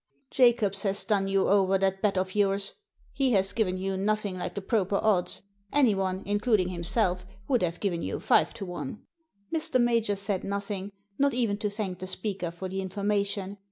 "Jacobs 0.31 0.81
has 0.81 1.03
done 1.05 1.27
you 1.27 1.47
over 1.47 1.77
that 1.77 2.01
bet 2.01 2.17
of 2.17 2.33
yours. 2.33 2.73
He 3.13 3.33
has 3.33 3.53
given 3.53 3.77
you 3.77 3.97
nothing 3.97 4.35
like 4.39 4.55
the 4.55 4.61
proper 4.63 4.99
odds. 5.03 5.43
Anyone, 5.71 6.23
including 6.25 6.69
himself, 6.69 7.23
would 7.47 7.61
have 7.61 7.79
given 7.79 8.01
you 8.01 8.19
five 8.19 8.51
to 8.55 8.65
one." 8.65 9.05
Mr. 9.53 9.79
Major 9.79 10.15
said 10.15 10.43
nothing, 10.43 10.91
not 11.19 11.35
even 11.35 11.57
to 11.59 11.69
thank 11.69 11.99
the 11.99 12.07
speaker 12.07 12.49
for 12.49 12.67
the 12.67 12.81
information. 12.81 13.59